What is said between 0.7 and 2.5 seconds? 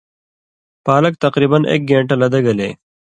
پالک تقریباً ایک گین٘ٹہ لدہ